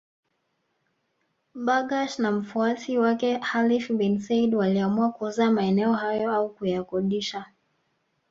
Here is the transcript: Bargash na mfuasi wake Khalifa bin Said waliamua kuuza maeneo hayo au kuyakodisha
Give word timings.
Bargash 1.55 2.19
na 2.19 2.31
mfuasi 2.31 2.97
wake 2.97 3.37
Khalifa 3.39 3.93
bin 3.93 4.19
Said 4.19 4.55
waliamua 4.55 5.11
kuuza 5.11 5.51
maeneo 5.51 5.93
hayo 5.93 6.33
au 6.33 6.49
kuyakodisha 6.49 7.45